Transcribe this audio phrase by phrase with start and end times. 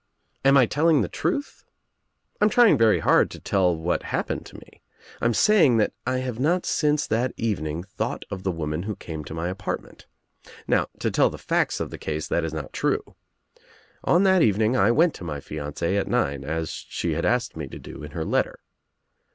[0.43, 1.63] "Am I telling the truth?
[2.41, 4.81] I am trying very bard to' tell what happened to me.
[5.21, 8.95] I am saying that I have not since that evening thought of the woman who
[8.95, 10.07] came to my apartment.
[10.67, 13.13] Now, to tell the facts of the case, that is not true.
[14.03, 17.67] On that evening I went to my fiancee at nine, as she had asked me
[17.67, 18.57] to do In her letter.